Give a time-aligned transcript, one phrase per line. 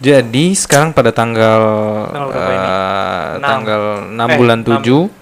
[0.00, 1.60] Jadi sekarang pada tanggal
[2.32, 3.44] eh, Enam.
[3.44, 4.80] tanggal 6 Eh, bulan enam.
[4.80, 5.12] 7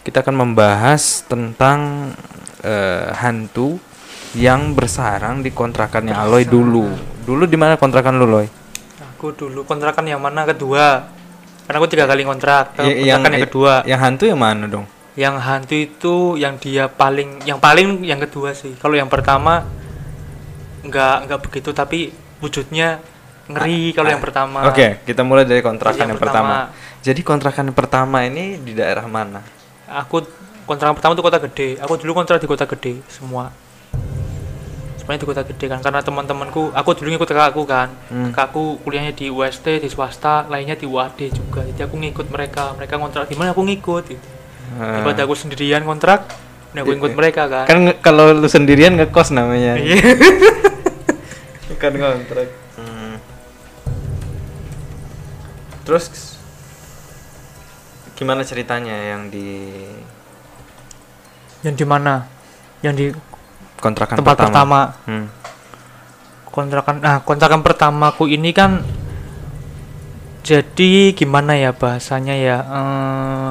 [0.00, 2.08] kita akan membahas tentang
[2.64, 3.76] eh, hantu
[4.32, 6.88] yang bersarang di kontrakannya Aloy dulu.
[7.28, 8.48] Dulu di mana kontrakan lu, Loy?
[9.16, 11.04] Aku dulu kontrakan yang mana kedua?
[11.68, 12.80] Karena aku tiga kali kontrak.
[12.80, 13.72] Y- kontrakan yang, kedua.
[13.84, 14.86] Yang hantu yang mana dong?
[15.12, 18.72] Yang hantu itu yang dia paling yang paling yang kedua sih.
[18.80, 19.68] Kalau yang pertama
[20.80, 22.08] nggak nggak begitu tapi
[22.40, 23.04] wujudnya
[23.50, 24.66] ngeri kalau yang pertama.
[24.70, 26.54] Oke, kita mulai dari kontrakan Yang yang, pertama.
[27.00, 29.42] Jadi kontrakan yang pertama ini di daerah mana?
[29.90, 30.22] Aku
[30.68, 31.68] kontrakan pertama itu kota gede.
[31.82, 33.50] Aku dulu kontrak di kota gede semua.
[35.00, 37.90] Semuanya di kota gede kan karena teman-temanku, aku dulu ngikut kakakku kan.
[38.12, 38.30] Hmm.
[38.30, 41.66] Kakakku kuliahnya di UST, di swasta, lainnya di UAD juga.
[41.66, 42.76] Jadi aku ngikut mereka.
[42.76, 44.28] Mereka kontrak di mana aku ngikut gitu.
[44.70, 46.30] Eh, Daripada aku sendirian kontrak,
[46.70, 47.66] nah aku ikut mereka kan.
[47.66, 49.74] kan kalau lu sendirian ngekos namanya.
[49.74, 50.14] Iya.
[51.74, 52.59] Bukan kontrak.
[55.90, 56.06] Terus
[58.14, 59.74] gimana ceritanya yang di
[61.66, 62.30] Yang di mana?
[62.78, 63.06] Yang di
[63.82, 64.94] kontrakan tempat pertama?
[64.94, 65.10] pertama.
[65.10, 65.26] Hmm.
[66.46, 68.86] Kontrakan nah, kontrakan pertamaku ini kan
[70.46, 72.58] jadi gimana ya bahasanya ya?
[72.62, 73.50] eh,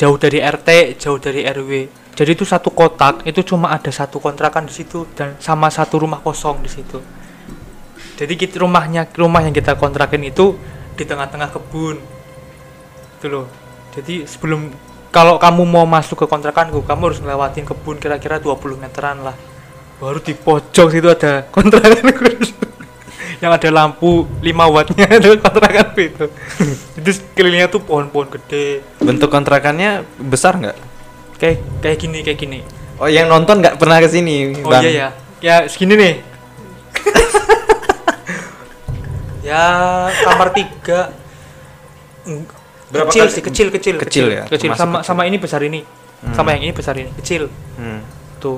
[0.00, 1.70] jauh dari RT, jauh dari RW.
[2.16, 6.24] Jadi itu satu kotak, itu cuma ada satu kontrakan di situ dan sama satu rumah
[6.24, 6.96] kosong di situ.
[8.16, 10.56] Jadi kita rumahnya rumah yang kita kontrakin itu
[10.94, 11.98] di tengah-tengah kebun.
[13.18, 13.46] Itu loh.
[13.94, 14.74] Jadi sebelum
[15.14, 19.36] kalau kamu mau masuk ke kontrakanku, kamu harus ngelewatin kebun kira-kira 20 meteran lah.
[20.02, 22.34] Baru di pojok situ ada kontrakanku.
[23.42, 26.26] yang ada lampu 5 wattnya itu kontrakanku itu.
[26.98, 28.82] itu sekelilingnya tuh pohon-pohon gede.
[28.98, 30.76] Bentuk kontrakannya besar nggak?
[31.38, 32.58] Kayak kayak gini, kayak gini.
[32.98, 34.82] Oh, yang nonton nggak pernah ke sini, Oh Bang.
[34.82, 35.08] iya ya.
[35.42, 36.14] Ya segini nih.
[39.44, 39.64] Ya
[40.24, 41.12] kamar tiga.
[42.88, 44.42] Berapa kecil kali- sih, kecil, kecil, Kecil ya?
[44.46, 45.06] Kecil sama kecil.
[45.06, 45.80] sama ini besar ini.
[46.26, 47.52] Sama yang ini besar ini, kecil.
[47.76, 48.00] Hmm.
[48.38, 48.56] Tuh,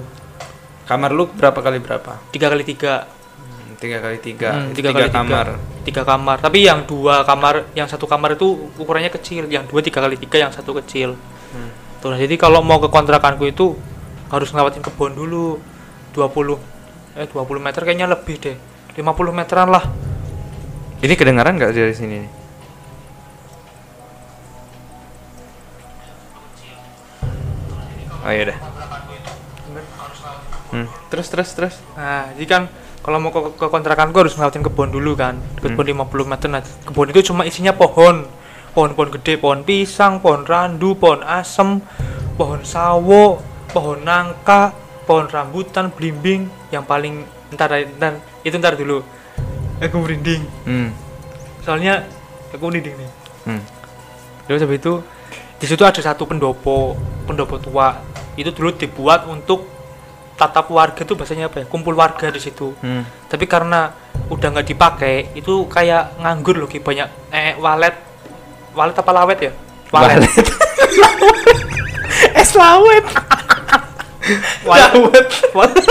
[0.87, 2.23] Kamar lu berapa kali berapa?
[2.31, 3.11] tiga kali tiga.
[3.37, 4.51] Hmm, Tiga kali tiga.
[4.55, 5.47] Hmm, tiga, tiga kali kamar.
[5.51, 5.83] tiga.
[5.83, 6.37] Tiga kamar.
[6.39, 8.47] Tapi yang dua kamar, yang satu kamar itu
[8.79, 11.19] ukurannya kecil, yang dua tiga kali tiga, yang satu kecil.
[11.51, 11.71] Hmm.
[11.99, 13.75] Tuh, nah, jadi kalau mau ke kontrakanku itu
[14.29, 15.59] harus ngelewatin kebun dulu.
[16.13, 16.57] 20
[17.15, 18.57] eh 20 meter kayaknya lebih deh.
[18.95, 19.03] 50
[19.35, 19.85] meteran lah.
[21.05, 22.21] Ini kedengaran nggak dari sini?
[28.27, 28.59] Oh iya dah.
[30.75, 30.87] Hmm.
[31.13, 31.75] Terus terus terus.
[31.95, 32.63] Nah, jadi kan
[33.05, 35.39] kalau mau ke, ke kontrakanku harus ngelewatin kebun dulu kan.
[35.63, 36.49] Kebun 50 meter.
[36.51, 38.27] Nah, kebun itu cuma isinya pohon.
[38.75, 41.81] Pohon-pohon gede, pohon pisang, pohon randu, pohon asem,
[42.37, 43.41] pohon sawo,
[43.73, 44.77] pohon nangka,
[45.09, 47.25] pohon rambutan, belimbing, yang paling
[47.57, 49.01] ntar ntar itu ntar dulu.
[49.77, 50.43] Aku merinding.
[50.65, 50.89] Hmm.
[51.61, 52.09] Soalnya
[52.49, 53.11] aku merinding nih.
[53.45, 53.63] Hmm.
[54.49, 54.95] Terus habis itu
[55.61, 56.97] di situ ada satu pendopo,
[57.29, 58.01] pendopo tua.
[58.37, 59.69] Itu dulu dibuat untuk
[60.37, 61.67] tatap warga tuh bahasanya apa ya?
[61.69, 62.73] Kumpul warga di situ.
[62.81, 63.05] Hmm.
[63.29, 63.93] Tapi karena
[64.33, 67.95] udah nggak dipakai, itu kayak nganggur loh, banyak eh walet,
[68.73, 69.53] walet apa lawet ya?
[69.93, 70.25] Walet.
[72.41, 73.05] Es lawet.
[74.65, 75.29] walet.
[75.53, 75.85] walet.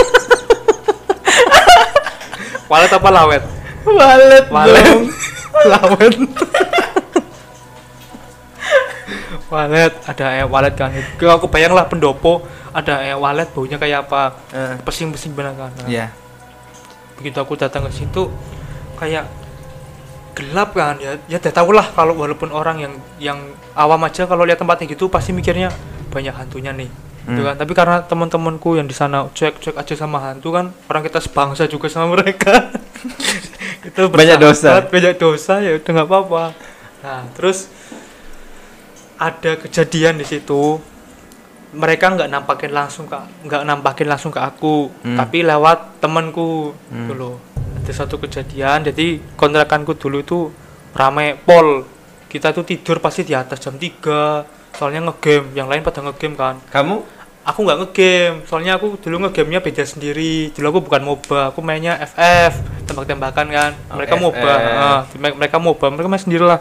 [2.66, 3.42] walet apa lawet?
[3.86, 4.44] Walet.
[4.50, 4.84] Walet.
[4.84, 5.04] dong.
[5.66, 6.14] Lawet.
[9.46, 10.90] walet, ada eh walet kan.
[10.90, 12.42] Itu aku bayang lah pendopo
[12.74, 14.34] ada eh walet baunya kayak apa?
[14.50, 15.70] Eh, Pesing-pesing benar kan.
[15.80, 16.10] Nah, Iya.
[17.16, 18.28] begitu aku datang ke situ
[19.00, 19.24] kayak
[20.36, 23.38] gelap kan ya ya udah tau lah kalau walaupun orang yang yang
[23.72, 25.72] awam aja kalau lihat tempatnya gitu pasti mikirnya
[26.12, 26.92] banyak hantunya nih
[27.26, 27.44] gitu Hmm.
[27.44, 27.54] kan.
[27.56, 31.66] Tapi karena teman-temanku yang di sana cek cek aja sama hantu kan orang kita sebangsa
[31.66, 32.70] juga sama mereka.
[33.84, 34.82] Itu Banyak dosa.
[34.82, 36.44] banyak dosa ya udah nggak apa-apa.
[37.02, 37.66] Nah terus
[39.16, 40.78] ada kejadian di situ.
[41.68, 45.16] Mereka nggak nampakin langsung ke nggak nampakin langsung ke aku Hmm.
[45.16, 46.72] tapi lewat temanku.
[46.88, 47.06] Hmm.
[47.06, 47.36] dulu
[47.76, 50.38] ada satu kejadian jadi kontrakanku dulu itu
[50.92, 51.84] rame pol.
[52.26, 55.54] Kita tuh tidur pasti di atas jam 3 soalnya ngegame.
[55.54, 56.56] Yang lain pada ngegame kan.
[56.66, 57.15] Kamu
[57.46, 60.50] aku nggak ngegame soalnya aku dulu ngegamenya beda sendiri.
[60.50, 63.70] Dulu aku bukan moba aku mainnya FF tembak-tembakan kan.
[63.88, 64.22] Oh, mereka FF.
[64.22, 66.58] moba ah, me- mereka moba mereka main sendiri lah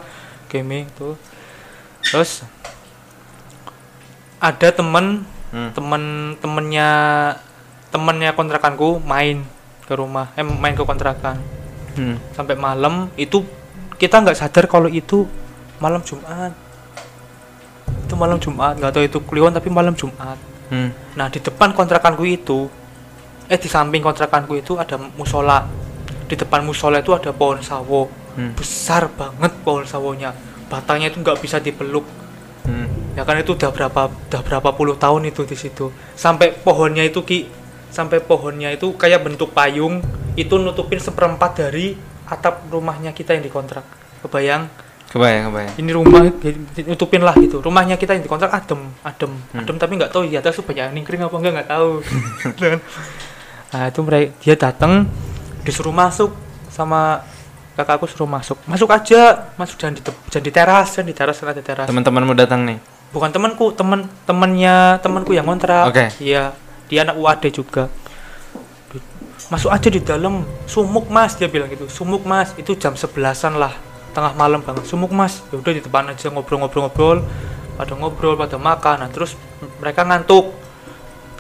[0.48, 1.18] gaming tuh.
[2.06, 2.46] Terus
[4.38, 5.72] ada temen Hmm.
[5.72, 6.04] temen
[6.38, 6.90] temennya
[7.88, 9.40] temennya kontrakanku main
[9.86, 11.40] ke rumah eh main ke kontrakan.
[11.96, 12.20] Hmm.
[12.36, 13.40] sampai malam itu
[13.96, 15.24] kita nggak sadar kalau itu
[15.80, 16.52] malam Jumat.
[18.04, 20.36] Itu malam Jumat nggak tahu itu kliwon tapi malam Jumat
[20.72, 20.90] Hmm.
[21.18, 22.70] Nah di depan kontrakanku itu,
[23.50, 25.66] eh di samping kontrakanku itu ada musola.
[26.26, 28.26] Di depan musola itu ada pohon sawo.
[28.36, 28.52] Hmm.
[28.52, 30.36] besar banget pohon sawonya
[30.68, 32.04] batangnya itu nggak bisa dipeluk
[32.66, 32.90] Hmm.
[33.14, 37.22] ya kan itu udah berapa udah berapa puluh tahun itu di situ sampai pohonnya itu
[37.22, 37.46] ki
[37.94, 40.02] sampai pohonnya itu kayak bentuk payung
[40.34, 41.94] itu nutupin seperempat dari
[42.26, 43.86] atap rumahnya kita yang dikontrak
[44.26, 44.66] kebayang
[45.16, 45.74] Kebayang, kebayang.
[45.80, 46.28] ini rumah
[46.92, 47.64] nutupin lah gitu.
[47.64, 49.32] Rumahnya kita yang dikontrak adem adem.
[49.56, 49.64] Hmm.
[49.64, 51.90] adem tapi nggak tahu di atas tuh banyak angin kering apa enggak nggak tahu.
[52.60, 52.84] Dan-
[53.72, 55.08] nah itu mereka dia datang
[55.64, 56.36] disuruh masuk
[56.68, 57.24] sama
[57.80, 58.60] kakakku suruh masuk.
[58.68, 61.88] Masuk aja masuk jangan di jangan di teras jangan di teras kan ada teras.
[61.88, 62.80] Teman-temanmu datang nih.
[63.16, 65.88] bukan temanku teman temannya temanku yang kontrak.
[65.88, 66.12] Oke.
[66.20, 66.52] iya
[66.92, 67.88] dia anak UAD juga.
[69.48, 71.88] Masuk aja di dalam sumuk mas dia bilang gitu.
[71.88, 74.88] Sumuk mas itu jam sebelasan lah tengah malam banget.
[74.88, 75.44] Sumuk mas.
[75.52, 77.28] Ya udah di depan aja ngobrol-ngobrol-ngobrol.
[77.76, 79.04] Pada ngobrol pada makan.
[79.04, 79.36] Nah terus
[79.84, 80.56] mereka ngantuk.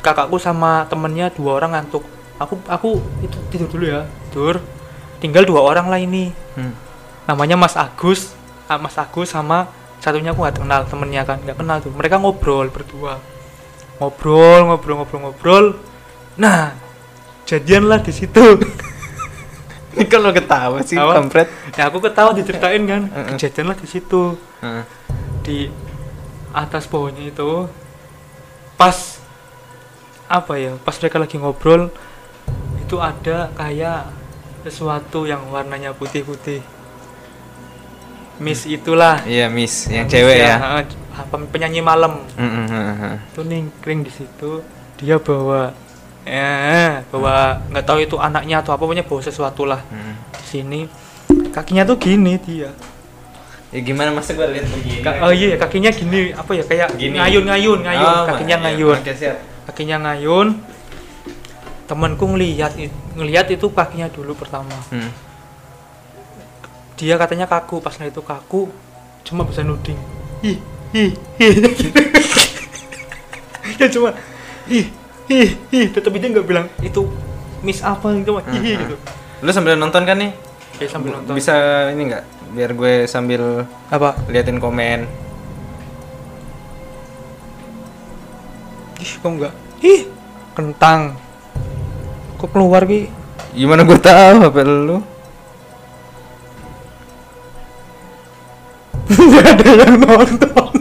[0.03, 2.03] Kakakku sama temennya dua orang ngantuk.
[2.35, 4.03] Aku aku itu tidur dulu ya.
[4.29, 4.59] Tidur.
[5.23, 6.35] Tinggal dua orang lah ini.
[6.59, 6.75] Hmm.
[7.25, 8.37] namanya Mas Agus.
[8.69, 9.65] Ah, Mas Agus sama
[9.97, 11.41] satunya aku nggak kenal temennya kan.
[11.41, 11.89] Nggak kenal tuh.
[11.95, 13.17] Mereka ngobrol berdua.
[13.97, 15.65] Ngobrol ngobrol ngobrol ngobrol.
[16.37, 16.75] Nah
[17.45, 18.41] jadian lah di situ
[19.99, 21.23] Ini kalau ketawa sih, Apa?
[21.23, 21.47] kampret.
[21.73, 23.01] ya aku ketawa diceritain kan.
[23.35, 24.35] Kejadian lah di situ.
[25.41, 25.71] Di
[26.51, 27.67] atas pohonnya itu.
[28.75, 29.23] Pas
[30.25, 31.93] apa ya pas mereka lagi ngobrol
[32.81, 34.09] itu ada kayak
[34.65, 36.59] sesuatu yang warnanya putih-putih.
[38.35, 39.23] Miss itulah.
[39.23, 40.83] Iya, Miss, yang Miss cewek ya.
[41.15, 42.19] apa, penyanyi malam.
[42.35, 43.15] Mm-mm, heeh.
[43.31, 44.59] itu ningkring di situ.
[44.99, 45.71] Dia bawa
[46.25, 50.13] eh bawa nggak tahu itu anaknya atau apa pokoknya bawa sesuatu lah Mm.
[50.33, 50.79] di sini
[51.49, 52.73] kakinya tuh gini dia
[53.73, 55.03] Ya gimana masa gua lihat begini?
[55.03, 57.19] Ka- oh iya kakinya gini apa ya kayak Gini.
[57.19, 58.63] ngayun ngayun ngayun Oh, kakinya iya.
[58.63, 59.37] ngayun Oke, siap.
[59.67, 60.47] kakinya ngayun
[61.83, 62.71] temanku ngelihat
[63.13, 65.11] ngelihat itu kakinya dulu pertama Hmm.
[66.95, 68.71] dia katanya kaku pas itu kaku
[69.21, 69.99] cuma bisa nuding
[70.41, 70.55] ih
[70.95, 71.11] ih
[71.43, 71.53] ih
[73.75, 74.15] ya cuma
[74.67, 74.87] ih
[75.27, 77.09] ih ih tetapi dia nggak bilang itu
[77.59, 78.95] miss apa gitu mah ih ih, Hmm, gitu
[79.41, 80.31] Lu sambil nonton kan nih?
[80.75, 81.53] kayak sambil nonton Bisa
[81.89, 82.23] ini enggak?
[82.51, 83.41] Biar gue sambil
[83.87, 85.05] apa liatin komen.
[88.97, 90.07] ih kok enggak ih
[90.51, 91.19] kentang
[92.35, 93.11] kok keluar ki
[93.51, 94.97] Gimana gue tahu HP lu?
[99.05, 100.73] nggak ada yang nonton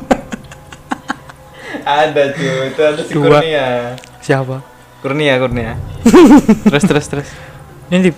[1.84, 3.38] Ada cuy, itu ada si Dua.
[3.38, 3.92] Kurnia.
[4.24, 4.64] Siapa
[4.98, 5.76] Kurnia, Kurnia.
[6.64, 7.28] terus terus terus.
[7.86, 8.10] ini di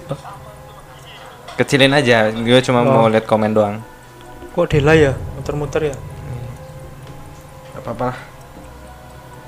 [1.57, 3.03] Kecilin aja, gue cuma Oh.
[3.03, 3.83] mau lihat komen doang.
[4.53, 5.97] kok Dela ya muter-muter ya
[7.75, 8.19] Gak apa-apa lah.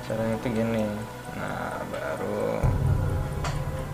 [0.03, 0.83] Caranya itu gini.
[1.33, 2.59] Nah, baru.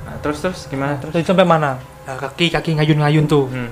[0.04, 1.14] Nah, terus terus gimana terus?
[1.14, 3.70] Tadi sampai mana nah, kaki kaki ngayun-ngayun tuh Hmm.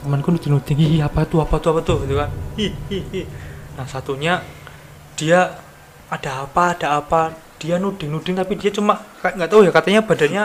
[0.00, 3.26] temanku nuding-nuding ih apa tuh apa tuh apa tuh gitu kan ih ih ih
[3.74, 4.38] nah satunya
[5.14, 5.58] dia
[6.06, 10.44] ada apa ada apa dia nuding-nuding tapi dia cuma kayak nggak tahu ya katanya badannya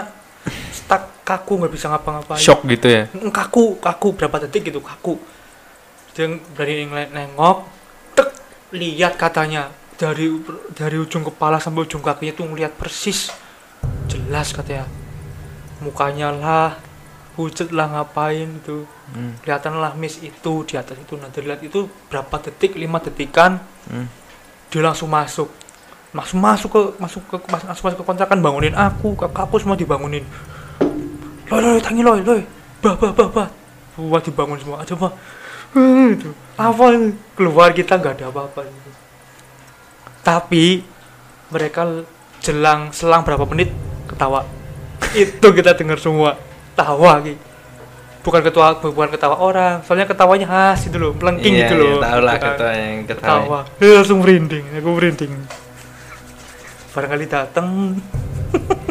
[0.72, 2.40] stuck kaku nggak bisa ngapa-ngapain.
[2.42, 3.04] Shock gitu ya.
[3.12, 5.20] Mm, kaku kaku berapa detik gitu kaku.
[6.12, 7.58] Dia berani neng- nengok
[8.16, 8.30] tek
[8.76, 9.70] lihat katanya.
[9.96, 10.34] Dari
[10.74, 13.30] dari ujung kepala sampai ujung kakinya tuh ngeliat persis.
[14.10, 14.90] Jelas katanya.
[15.80, 16.72] Mukanya lah
[17.32, 19.36] pucet lah ngapain itu Hmm.
[19.44, 21.16] kelihatan lah miss itu di atas itu.
[21.16, 23.62] Nanti lihat itu berapa detik lima detikan.
[23.88, 24.08] Hmm.
[24.72, 25.52] dia langsung masuk
[26.12, 30.28] langsung masuk ke masuk ke mas- langsung masuk ke kontrakan bangunin aku kakakku semua dibangunin.
[31.48, 32.42] Loy loy tangi loy loy
[32.80, 33.50] bah bah bah bah.
[33.96, 35.10] Buat dibangun semua ada apa?
[35.72, 36.30] Eh, itu.
[36.56, 37.16] Apa ini?
[37.32, 38.90] keluar kita nggak ada apa-apa gitu.
[40.22, 40.86] tapi
[41.50, 42.06] mereka
[42.40, 43.72] jelang selang berapa menit
[44.06, 44.46] ketawa.
[45.12, 46.38] Itu kita dengar semua.
[46.72, 47.42] Tawa gitu
[48.22, 49.82] bukan ketawa bukan ketawa orang.
[49.82, 52.54] Soalnya ketawanya khas itu loh melengking Iya, gitu loh iya, tahu lah Gitu kan.
[52.54, 53.40] ketua yang ketawa.
[53.42, 53.60] ketawa.
[53.98, 55.34] Langsung merinding aku merinding
[56.92, 57.96] barangkali datang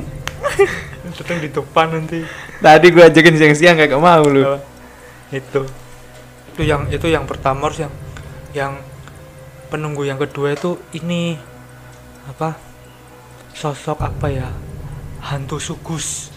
[1.21, 2.21] datang di depan nanti
[2.61, 4.45] Tadi gue ajakin siang-siang gak mau lu.
[4.45, 4.61] Apa?
[5.31, 5.63] itu
[6.51, 7.93] itu yang itu yang pertama harus yang
[8.51, 8.73] yang
[9.71, 11.39] penunggu yang kedua itu ini
[12.27, 12.59] apa
[13.55, 14.51] sosok apa ya
[15.31, 16.35] hantu sugus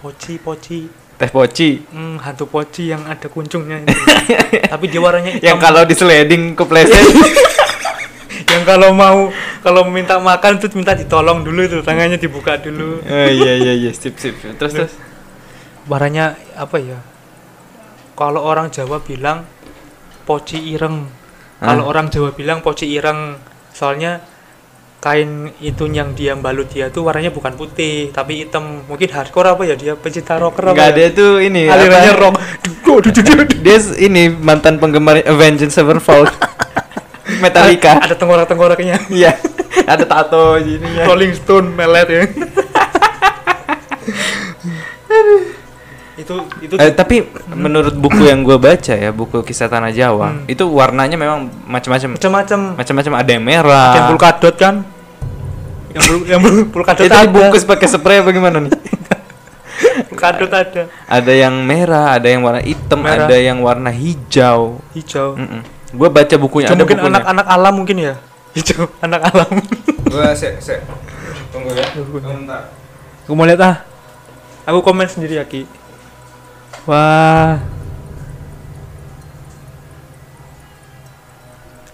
[0.00, 1.78] poci poci Teh poci.
[1.84, 3.94] hmm, hantu poci yang ada kuncungnya itu.
[4.72, 6.98] tapi dia warnanya hitam Yang kalau di sliding kepleset.
[8.54, 9.34] yang kalau mau
[9.66, 13.90] kalau minta makan tuh minta ditolong dulu itu tangannya dibuka dulu oh iya iya iya
[13.90, 14.38] sip sip.
[14.38, 14.94] Terus terus.
[15.90, 16.98] warnanya apa ya
[18.14, 19.42] kalau orang Jawa bilang
[20.22, 21.10] poci ireng
[21.58, 23.36] kalau orang Jawa bilang poci ireng
[23.74, 24.22] soalnya
[25.04, 29.62] kain itu yang dia balut dia tuh warnanya bukan putih tapi hitam mungkin hardcore apa
[29.68, 30.96] ya dia pecinta rocker apa Enggak ya?
[30.96, 32.34] dia tuh ini alirannya rock.
[33.60, 36.30] Dia ini mantan penggemar Avenged Sevenfold.
[37.44, 37.92] Metallica.
[38.04, 39.32] ada tengkorak-tengkoraknya Iya.
[39.84, 41.04] Ada tato gini ya.
[41.04, 42.22] Rolling Stone melet ya
[46.14, 50.46] itu itu Eh, tapi menurut buku yang gue baca ya, buku kisah tanah Jawa, Hmm.
[50.46, 52.14] itu warnanya memang macam-macam.
[52.14, 53.90] macam-macam Macam-macam ada yang merah.
[53.92, 54.74] yang polkadot kan
[55.90, 58.70] yang pul yang pul- polkadot itu dibungkus pakai spray apa gimana nih?
[60.08, 63.26] polkadot ada ada yang merah, ada yang warna hitam, Merah.
[63.26, 64.78] ada yang warna hijau.
[64.92, 65.34] hijau
[65.94, 67.12] Gue baca bukunya, Hijau ada mungkin bukunya.
[67.14, 68.14] anak-anak alam mungkin ya
[68.56, 69.50] hijau anak alam
[70.04, 70.74] Gue se se
[71.50, 71.86] tunggu ya.
[71.90, 72.18] Tunggu.
[72.18, 72.62] Bentar.
[73.24, 73.76] aku mau lihat ah
[74.64, 75.64] aku komen sendiri ya Ki
[76.84, 77.62] wah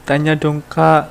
[0.02, 1.06] tanya dong kak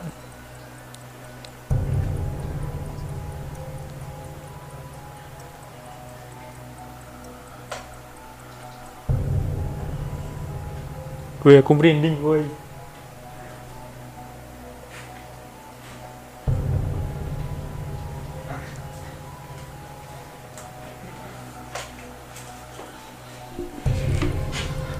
[11.40, 12.44] gue aku merinding boy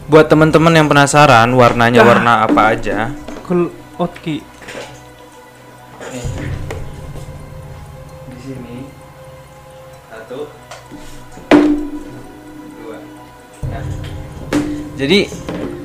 [0.10, 2.08] Buat teman-teman yang penasaran warnanya Ah.
[2.08, 3.14] warna apa aja,
[3.46, 4.42] Kul Otki.
[8.26, 8.90] Di sini
[10.10, 10.50] satu
[12.74, 12.98] dua
[13.70, 13.82] Ya.
[14.98, 15.30] jadi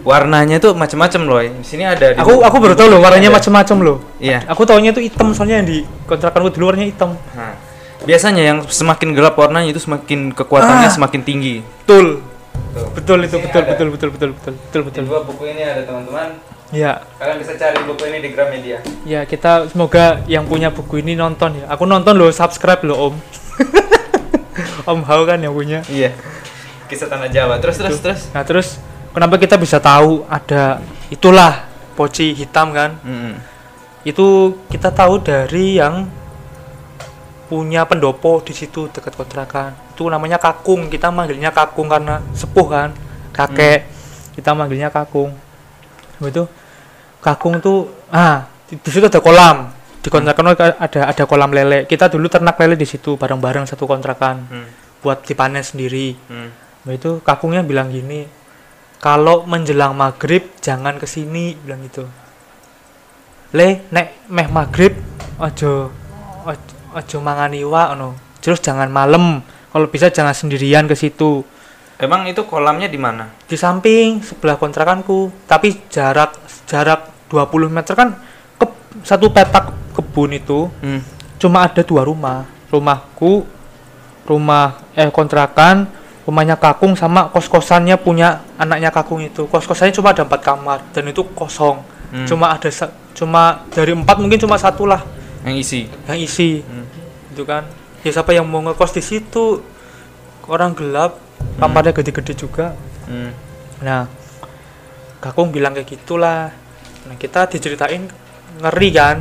[0.00, 3.76] warnanya tuh macam-macam loh di sini ada di aku aku baru tahu loh warnanya macam-macam
[3.84, 3.96] loh.
[4.16, 4.48] Iya.
[4.48, 7.12] Aku taunya itu hitam soalnya yang di kontrakan gue dulu warnanya hitam.
[7.36, 7.60] Nah,
[8.02, 10.92] biasanya yang semakin gelap warnanya itu semakin kekuatannya Ah.
[10.92, 11.60] semakin tinggi.
[11.84, 12.24] Betul
[12.74, 12.90] Tuh.
[12.90, 13.70] betul itu betul ada.
[13.70, 15.04] betul betul betul betul betul di betul.
[15.06, 16.28] dua buku ini ada teman-teman.
[16.74, 17.06] Ya.
[17.22, 18.78] Kalian bisa cari buku ini di Gramedia.
[19.06, 21.70] Ya kita semoga yang punya buku ini nonton ya.
[21.70, 23.14] Aku nonton loh subscribe loh om.
[24.90, 25.86] Om Hao kan yang punya.
[25.86, 26.10] Iya.
[26.90, 27.62] Kisah tanah Jawa.
[27.62, 28.20] Terus terus terus.
[28.34, 28.82] Nah terus
[29.14, 30.82] kenapa kita bisa tahu ada
[31.14, 32.98] itulah poci hitam kan?
[33.06, 33.54] Mm-mm.
[34.04, 36.04] itu kita tahu dari yang
[37.48, 40.90] punya pendopo di situ dekat kontrakan itu namanya kakung.
[40.90, 42.90] Kita manggilnya kakung karena sepuh kan.
[43.30, 43.86] Kakek.
[44.34, 45.30] Kita manggilnya kakung.
[46.18, 46.50] Itu
[47.22, 49.70] kakung tuh ah di, di situ ada kolam.
[50.02, 51.86] Di kontrakan ada ada kolam lele.
[51.86, 54.36] Kita dulu ternak lele di situ bareng-bareng satu kontrakan.
[54.50, 54.68] Hmm.
[55.04, 56.16] buat dipanen sendiri.
[56.32, 56.48] Hmm.
[56.88, 58.24] Itu kakungnya bilang gini
[59.04, 62.08] kalau menjelang maghrib jangan ke sini bilang gitu.
[63.52, 64.96] Le nek meh maghrib
[65.36, 65.92] ojo
[66.48, 71.42] ojo, ojo mangan iwak no terus jangan malam kalau bisa jangan sendirian ke situ.
[71.98, 73.34] Emang itu kolamnya di mana?
[73.42, 75.34] Di samping sebelah kontrakanku.
[75.50, 76.38] Tapi jarak
[76.70, 78.14] jarak 20 meter kan
[78.54, 78.66] ke
[79.02, 81.02] satu petak kebun itu Hmm.
[81.42, 82.46] cuma ada dua rumah.
[82.70, 83.42] Rumahku
[84.30, 85.90] rumah eh kontrakan
[86.22, 89.50] rumahnya kakung sama kos kosannya punya anaknya kakung itu.
[89.50, 91.82] Kos kosannya cuma ada empat kamar dan itu kosong.
[92.14, 92.30] Hmm.
[92.30, 92.70] cuma ada
[93.10, 95.02] cuma dari empat mungkin cuma satu lah
[95.42, 95.90] yang isi?
[96.06, 96.62] yang isi.
[96.62, 96.86] Hmm.
[97.34, 97.66] itu kan
[98.04, 99.64] ya siapa yang mau ngekos di situ
[100.46, 101.16] orang gelap
[101.58, 103.36] kamarnya gede-gede juga Hmm.
[103.84, 104.08] Nah,
[105.20, 106.52] Kakung bilang kayak gitulah.
[107.04, 108.08] Nah, kita diceritain
[108.64, 109.20] ngeri kan?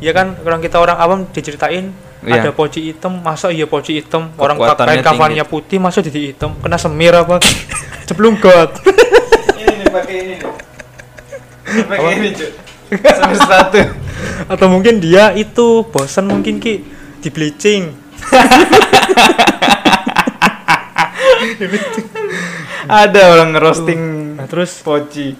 [0.00, 2.42] Ya kan, orang kita orang awam diceritain Iya.
[2.42, 4.34] ada poci hitam, masa iya poci hitam?
[4.40, 6.56] Orang kain kafannya putih, masa jadi hitam?
[6.58, 7.38] Kena semir apa?
[8.10, 8.74] Ceplung got.
[9.54, 12.50] ini nih pakai ini nih pakai ini cuy
[13.12, 13.80] sampai sepatu
[14.50, 16.74] Atau mungkin dia itu bosan mungkin ki
[17.22, 18.07] di bleaching.
[22.88, 24.00] Ada orang ngerosting
[24.38, 24.78] Nah, terus?
[24.86, 25.34] poci.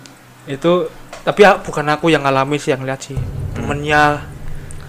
[0.51, 0.91] Itu
[1.23, 3.15] tapi ya, bukan aku yang ngalami sih yang lihat sih.
[3.55, 4.27] Temennya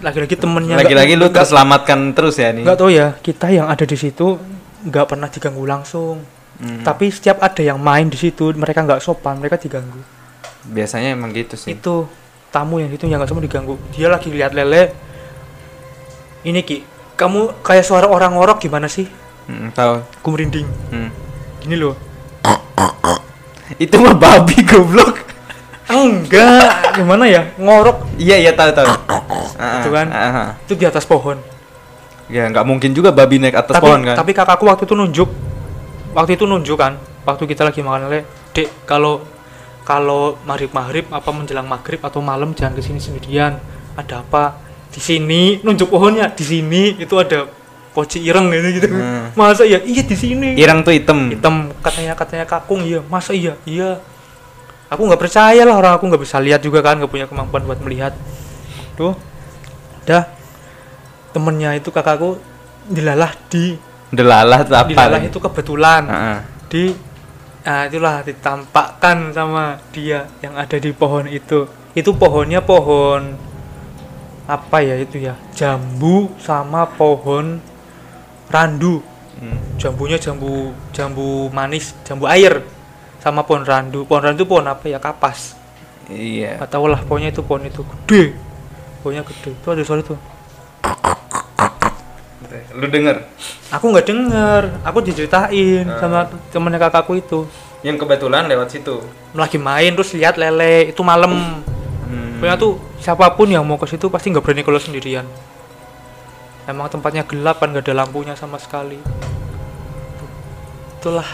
[0.00, 4.00] lagi-lagi temennya lagi-lagi lu terselamatkan terus ya nih nggak tahu ya kita yang ada di
[4.00, 4.40] situ
[4.88, 6.24] nggak pernah diganggu langsung.
[6.60, 6.84] Hmm.
[6.84, 9.96] tapi setiap ada yang main di situ mereka nggak sopan mereka diganggu.
[10.68, 11.72] Biasanya emang gitu sih.
[11.72, 12.04] Itu
[12.52, 13.80] tamu yang itu yang nggak sopan diganggu.
[13.96, 14.92] Dia lagi lihat lele
[16.44, 16.84] ini ki
[17.20, 19.04] kamu kayak suara orang ngorok gimana sih?
[19.44, 20.00] Hmm, tahu.
[20.24, 21.12] Aku merinding Hmm.
[21.60, 21.92] gini loh.
[23.76, 25.20] Itu mah babi goblok.
[25.90, 26.96] Enggak.
[26.96, 27.52] Gimana ya?
[27.60, 28.16] Ngorok.
[28.16, 28.88] Iya iya tahu tahu.
[29.84, 30.06] Itu kan.
[30.08, 30.48] Ah, ah.
[30.64, 31.36] itu di atas pohon.
[32.30, 34.14] Ya nggak mungkin juga babi naik atas tapi pohon kan?
[34.14, 35.28] tapi kakakku waktu itu nunjuk.
[36.14, 36.94] Waktu itu nunjuk kan?
[37.26, 38.24] Waktu kita lagi makan lele
[38.54, 39.20] dek kalau
[39.82, 43.58] kalau maghrib maghrib apa menjelang maghrib atau malam jangan ke sini sendirian.
[43.98, 47.46] Ada apa di sini nunjuk pohonnya di sini itu ada
[47.90, 48.86] poci ireng gitu gitu.
[48.90, 49.34] Hmm.
[49.34, 49.82] masa iya?
[49.82, 50.48] Iya di sini.
[50.54, 51.30] Irang tuh hitam.
[51.30, 53.02] Hitam katanya katanya kakung iya.
[53.10, 53.58] Masa iya?
[53.66, 53.98] Iya.
[54.90, 57.78] Aku nggak percaya lah orang aku nggak bisa lihat juga kan nggak punya kemampuan buat
[57.82, 58.14] melihat.
[58.94, 59.14] Tuh
[60.06, 60.26] dah.
[61.30, 62.42] Temennya itu kakakku
[62.90, 63.78] dilalah di
[64.10, 64.90] Delalah tuh apa?
[64.90, 66.02] dilalah itu kebetulan.
[66.10, 66.38] Heeh.
[66.70, 66.82] di
[67.62, 71.70] ah, itulah ditampakkan sama dia yang ada di pohon itu.
[71.94, 73.49] Itu pohonnya pohon
[74.46, 75.34] apa ya itu ya?
[75.56, 77.60] Jambu sama pohon
[78.50, 79.02] randu.
[79.40, 79.56] Hmm.
[79.80, 82.60] jambunya jambu jambu manis jambu air
[83.24, 84.04] sama pohon randu.
[84.04, 85.00] Pohon randu pohon apa ya?
[85.00, 85.56] Kapas.
[86.10, 86.58] Iya.
[86.58, 88.34] nggak tahu lah pokoknya itu pohon itu gede.
[89.00, 89.56] Pohonnya gede.
[89.56, 90.18] Itu ada suara tuh
[92.74, 93.16] Lu denger?
[93.70, 94.62] Aku nggak denger.
[94.86, 95.98] Aku diceritain Ah.
[95.98, 96.18] sama
[96.50, 97.46] temennya kakakku itu.
[97.80, 99.00] Yang kebetulan lewat situ.
[99.30, 100.90] lagi main terus lihat lele.
[100.90, 101.30] Itu malam.
[101.30, 101.69] Hmm.
[102.40, 105.28] Pokoknya tuh siapa pun yang mau ke situ pasti nggak berani kalau sendirian
[106.64, 108.96] emang tempatnya gelap kan nggak ada lampunya sama sekali
[110.96, 111.26] itulah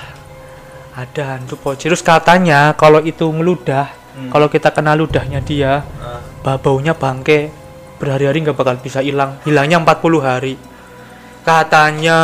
[0.93, 4.33] ada hantu poci terus katanya kalau itu ngeludah Hmm.
[4.33, 6.25] kalau kita kena ludahnya dia Ah.
[6.41, 7.53] ba- baunya bangke
[7.97, 10.57] berhari-hari nggak bakal bisa hilang hilangnya 40 hari
[11.45, 12.21] katanya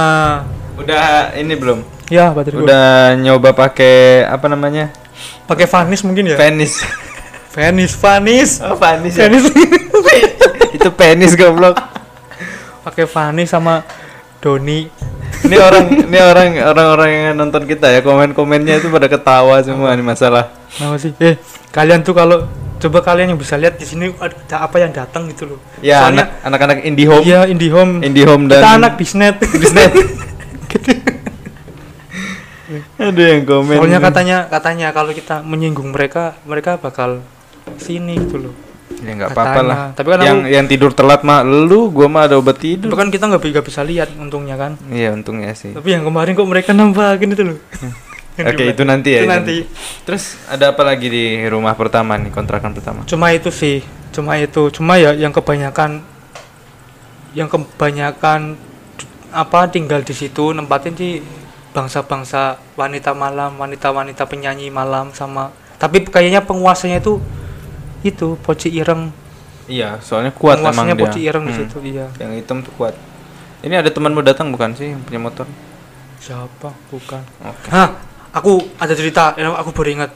[0.72, 1.84] Udah ini belum?
[2.08, 2.58] ya baterai.
[2.58, 4.88] Udah nyoba pakai apa namanya?
[5.44, 6.80] pakai vanis mungkin ya Penis.
[7.52, 8.96] vanis vanis Oh, ya?
[8.96, 9.14] vanis
[10.76, 11.76] Itu penis goblok.
[12.82, 13.84] pakai vanis sama
[14.40, 14.88] Doni
[15.42, 20.02] Ini orang ini orang orang-orang yang nonton kita ya komen-komennya itu pada ketawa semua nih
[20.02, 20.54] masalah.
[20.70, 21.10] Kenapa sih?
[21.18, 21.34] Eh,
[21.68, 22.46] kalian tuh kalau
[22.78, 25.58] coba kalian yang bisa lihat di sini ada apa yang datang gitu loh.
[25.82, 28.02] Ya Soalnya anak anak-anak IndiHome, iya IndiHome.
[28.02, 29.34] IndiHome dan Kita anak bisnet.
[29.62, 29.90] bisnet.
[32.96, 33.76] Ada yang komen.
[33.76, 37.20] Soalnya katanya katanya kalau kita menyinggung mereka, mereka bakal
[37.76, 38.54] sini gitu loh.
[38.92, 39.76] ya nggak apa-apa lah.
[39.92, 42.92] Tapi kan yang aku- yang tidur telat mah lu, gua mah ada obat tidur.
[42.92, 44.78] kan kita nggak bi- nggak bisa lihat untungnya kan.
[44.86, 45.74] Iya untungnya sih.
[45.74, 47.58] Tapi yang kemarin kok mereka nampakin itu loh.
[48.38, 49.20] Yang Oke itu nanti ya.
[49.24, 49.54] Itu nanti.
[50.04, 53.00] Terus ada apa lagi di rumah pertama nih kontrakan pertama?
[53.02, 54.70] Cuma itu sih, cuma itu.
[54.70, 56.04] Cuma ya yang kebanyakan
[57.32, 58.60] yang kebanyakan
[59.32, 61.24] apa tinggal di situ nempatin sih
[61.72, 65.48] bangsa-bangsa wanita malam, wanita-wanita penyanyi malam sama
[65.80, 67.18] tapi kayaknya penguasanya itu
[68.02, 69.10] itu Poci Ireng.
[69.66, 71.02] Iya soalnya kuat emang penguasanya dia.
[71.06, 71.60] Poci Ireng di Hmm.
[71.62, 72.06] situ, iya.
[72.18, 72.94] Yang hitam tuh kuat.
[73.62, 75.46] Ini ada temanmu datang bukan sih yang punya motor?
[76.18, 76.70] Siapa?
[76.88, 77.22] Bukan.
[77.42, 77.68] Oke.
[77.70, 77.94] Hah,
[78.32, 80.10] aku ada cerita, yang aku baru ingat.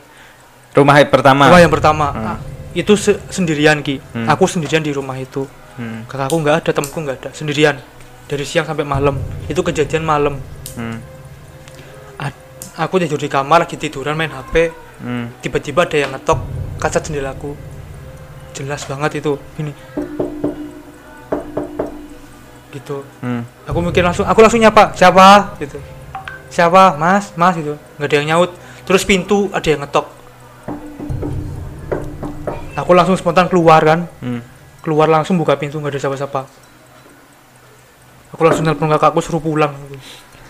[0.74, 1.42] Rumah yang pertama.
[1.46, 2.06] Rumah yang pertama.
[2.10, 2.26] Hmm.
[2.26, 2.38] Ah,
[2.72, 4.02] itu se- sendirian Ki.
[4.12, 4.26] Hmm.
[4.26, 5.46] Aku sendirian di rumah itu.
[5.78, 6.02] Hmm.
[6.04, 7.78] Kakakku nggak ada, temanku nggak ada, sendirian.
[8.26, 9.14] Dari siang sampai malam.
[9.46, 10.42] Itu kejadian malam.
[10.74, 10.98] Hmm.
[12.76, 15.32] Aku tidur di kamar lagi tiduran main HP Hmm.
[15.40, 16.40] tiba-tiba ada yang ngetok
[16.76, 17.56] kaca jendelaku
[18.56, 19.36] jelas banget itu.
[19.60, 19.72] Ini
[22.76, 23.00] gitu.
[23.24, 23.42] Hmm.
[23.64, 25.56] aku mikir langsung aku langsung nyapa siapa?
[25.56, 25.80] Gitu.
[26.52, 27.00] Siapa?
[27.00, 27.76] Mas mas gitu.
[27.96, 28.50] Nggak ada yang nyaut.
[28.86, 30.06] Terus pintu ada yang ngetok.
[32.76, 34.04] Aku langsung spontan keluar kan.
[34.20, 34.40] Hmm.
[34.84, 36.40] keluar langsung buka pintu nggak ada siapa-siapa.
[38.36, 39.74] Aku langsung telepon kakakku suruh pulang.
[39.90, 39.98] Gitu.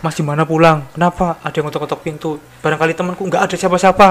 [0.04, 0.84] mas di mana pulang?
[0.92, 1.40] Kenapa?
[1.40, 2.30] Ada yang ngetok-ngetok pintu.
[2.60, 4.08] Barangkali temanku nggak ada siapa-siapa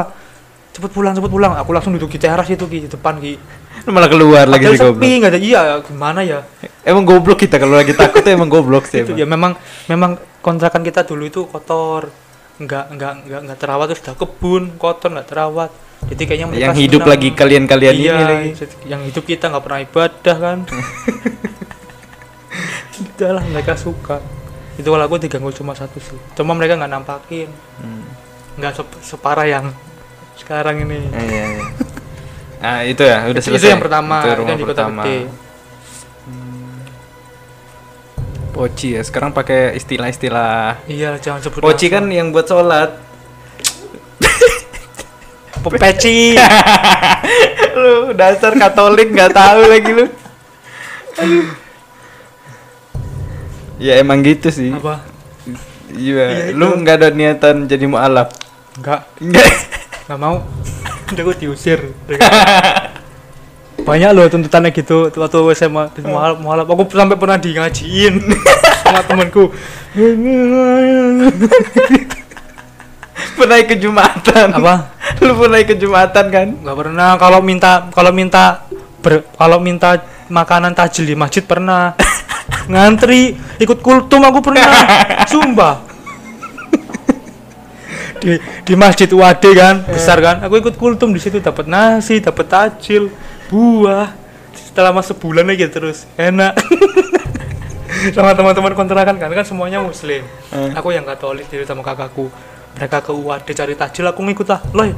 [0.75, 3.39] cepet pulang cepet pulang aku langsung duduk di teras itu di depan ki
[3.87, 5.15] malah keluar lagi sih sepi goblok.
[5.17, 6.39] nggak ada iya gimana ya
[6.83, 9.01] Emang goblok kita kalau lagi takut tuh emang goblok sih.
[9.01, 9.17] itu emang.
[9.17, 9.51] ya memang
[9.87, 12.11] memang kontrakan kita dulu itu kotor
[12.55, 15.71] nggak nggak nggak nggak terawat terus udah kebun kotor nggak terawat
[16.05, 17.11] jadi kayaknya mereka Yang hidup senang.
[17.11, 18.49] lagi kalian-kalian iya, ini lagi.
[18.85, 20.57] yang hidup kita nggak pernah ibadah kan
[22.95, 24.17] udah lah mereka suka
[24.75, 28.03] itu kalau aku diganggu cuma satu sih cuma mereka nggak nampakin Hmm.
[28.55, 29.65] nggak sep- separah yang
[30.37, 31.65] sekarang ini Ah, Iya, iya.
[32.57, 33.69] Ah, itu ya, udah itu, selesai.
[33.69, 35.03] yang pertama Itu itu rumah yang di kota pertama.
[35.03, 35.17] gede
[38.47, 40.79] Poci ya, sekarang pakai istilah-istilah.
[40.87, 43.03] iya jangan sebut Poci kan yang buat sholat.
[45.65, 46.37] peci
[47.75, 50.05] lu dasar Katolik nggak tahu lagi lu.
[53.75, 54.71] Ya emang gitu sih.
[54.71, 55.01] apa
[55.89, 56.79] Iya, Iya, lu itu.
[56.79, 58.29] nggak ada niatan jadi mualaf.
[58.77, 59.51] nggak Enggak.
[60.05, 60.45] Nggak mau.
[61.11, 61.79] Udah gue diusir.
[63.87, 65.13] Banyak loh tuntutannya gitu.
[65.13, 68.13] Waktu SMA di mualaf mualaf aku sampai pernah di ngajiin
[68.81, 69.53] sama temanku.
[73.35, 74.47] Pernah ikut Jumatan.
[74.57, 74.75] apa?
[75.21, 76.47] Lu pernah ikut Jumatan kan?
[76.65, 77.09] nggak pernah.
[77.21, 78.65] Kalau minta kalau minta
[79.05, 80.01] ber, kalau minta
[80.33, 81.93] makanan tajil di masjid pernah.
[82.65, 84.65] Ngantri ikut kultum aku pernah.
[85.29, 85.94] Sumpah
[88.25, 90.41] di di masjid Wade kan besar kan.
[90.41, 93.13] Aku ikut kultum di situ dapat nasi dapat tajil
[93.53, 94.09] buah.
[94.73, 96.57] Selama sebulan aja terus enak.
[98.15, 100.25] Sama teman-teman kontrakan kan kan semuanya muslim.
[100.51, 100.71] Eh.
[100.75, 102.27] aku yang katolik jadi sama kakakku.
[102.75, 104.59] Mereka ke UAD cari tajil aku ngikut lah.
[104.75, 104.91] Loh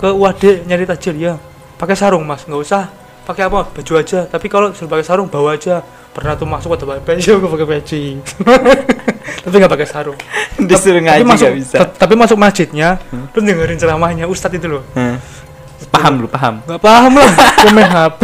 [0.00, 1.34] ke UAD nyari tajil ya.
[1.76, 2.48] Pakai sarung mas.
[2.48, 2.88] Nggak usah
[3.26, 3.66] pakai apa?
[3.66, 4.24] Baju aja.
[4.30, 5.82] Tapi kalau suruh pakai sarung bawa aja.
[6.16, 8.16] Pernah tuh masuk ada pakai peci aku pakai peci
[9.44, 10.16] tapi nggak pakai sarung.
[10.56, 11.78] Disuruh tapi ngaji masuk nggak bisa.
[11.92, 12.96] tapi masuk masjidnya
[13.36, 14.82] terus dengerin ceramahnya ustadz itu loh.
[14.96, 15.20] Hmm.
[15.92, 16.64] Paham lu, paham.
[16.64, 17.32] nggak paham lah
[17.68, 18.20] komen HP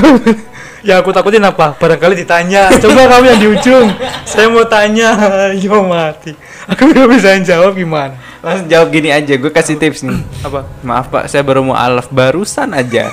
[0.89, 1.77] ya aku takutin apa?
[1.77, 2.73] Barangkali ditanya.
[2.81, 3.87] Coba kamu yang di ujung.
[4.25, 5.13] Saya mau tanya.
[5.53, 6.33] Yo mati.
[6.73, 8.17] Aku nggak bisa jawab gimana.
[8.43, 10.19] Langsung jawab gini aja, gue kasih tips nih.
[10.43, 10.67] apa?
[10.83, 13.13] Maaf pak, saya baru mau alaf barusan aja.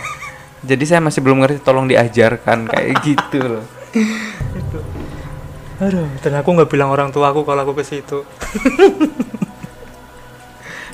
[0.59, 3.65] Jadi saya masih belum ngerti, tolong diajarkan kayak gitu loh.
[5.79, 8.27] aduh dan aku nggak bilang orang tua aku kalau aku ke situ.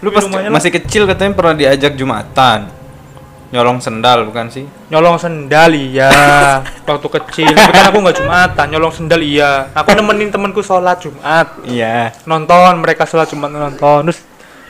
[0.05, 2.69] Lu pas lumayan masih kecil katanya pernah diajak jumatan.
[3.49, 4.65] Nyolong sendal bukan sih?
[4.93, 6.11] nyolong sendal iya.
[6.89, 7.55] Waktu kecil.
[7.57, 9.73] Tapi kan aku nggak jumatan nyolong sendal iya.
[9.73, 11.57] Aku nemenin temanku sholat jumat.
[11.65, 12.13] Iya.
[12.29, 14.11] nonton mereka sholat jumat nonton.
[14.11, 14.21] Terus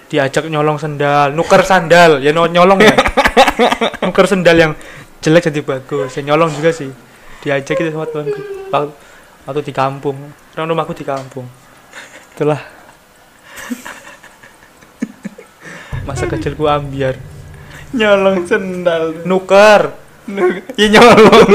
[0.07, 2.23] diajak nyolong sendal nuker sandal.
[2.23, 2.95] Ya nyolong ya
[4.05, 4.73] nuker sendal yang
[5.23, 6.91] jelek jadi bagus ya nyolong juga sih.
[7.45, 8.41] Diajak itu sama temanku.
[8.73, 8.89] Waktu,
[9.45, 10.17] waktu di kampung.
[10.57, 11.45] Orang rumahku di kampung.
[12.33, 12.57] Itulah.
[16.09, 17.21] Masa kecilku ambiar.
[17.93, 19.21] Nyolong sendal.
[19.29, 19.93] nuker.
[20.73, 21.53] Ya nyolong.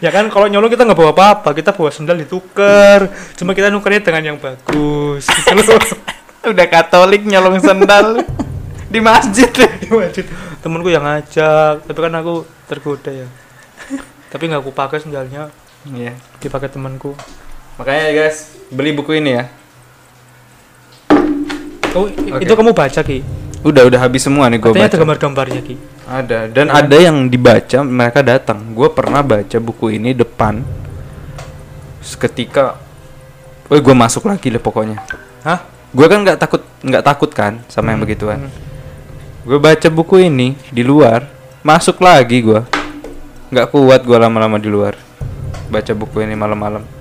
[0.00, 1.52] ya kan kalau nyolong kita nggak bawa apa-apa.
[1.52, 5.28] Kita bawa sendal ditukar cuma kita nukernya dengan yang bagus.
[5.28, 5.76] Gitu
[6.48, 8.24] Udah Katolik nyolong sendal.
[8.88, 9.52] Di masjid.
[9.84, 10.24] di masjid
[10.64, 13.28] temenku yang ngajak tapi kan aku tergoda ya
[14.32, 15.52] tapi nggak aku pakai sendalnya
[15.84, 16.16] Iya.
[16.40, 17.12] dipakai temanku
[17.74, 19.44] Makanya ya guys, beli buku ini ya.
[21.92, 22.40] oh Oke.
[22.40, 23.20] itu kamu baca ki
[23.60, 25.00] Udah udah habis semua nih gue katanya ada baca.
[25.00, 25.74] gambar-gambarnya ki
[26.04, 28.60] Ada dan ada yang dibaca mereka datang.
[28.70, 30.60] Gue pernah baca buku ini depan.
[31.98, 32.76] Seketika,
[33.66, 35.00] woi gue masuk lagi deh pokoknya.
[35.42, 38.38] hah Gue kan nggak takut nggak takut kan sama yang Hmm, begituan.
[38.42, 38.63] hmm.
[39.44, 41.28] Gue baca buku ini di luar,
[41.60, 42.64] masuk lagi gue.
[43.52, 44.96] Nggak kuat gue lama-lama di luar.
[45.68, 46.94] Baca buku ini malam-malam.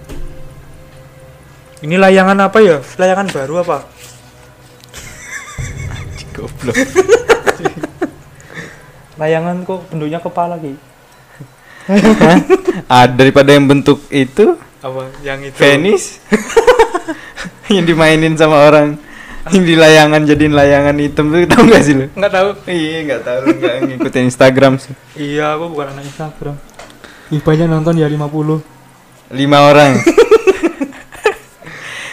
[1.84, 3.84] ini layangan apa ya layangan baru apa
[6.34, 6.74] Goblok.
[9.20, 10.74] layangan kok bentuknya kepala ki?
[12.88, 16.24] Ada daripada yang bentuk itu apa yang itu penis
[17.72, 18.96] yang dimainin sama orang
[19.46, 22.06] yang di layangan jadiin layangan hitam tuh tau gak sih lu?
[22.10, 24.94] nggak tahu Iya nggak tahu nggak ngikutin Instagram sih.
[25.14, 26.56] iya aku bukan anak Instagram
[27.28, 28.24] Ibanya nonton ya 50
[29.34, 29.98] Lima orang.